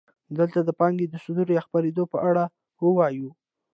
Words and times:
دلته 0.37 0.59
د 0.63 0.69
پانګې 0.79 1.07
د 1.09 1.15
صدور 1.23 1.47
یا 1.55 1.61
خپرېدو 1.67 2.03
په 2.13 2.17
اړه 2.29 2.43
وایو 2.97 3.29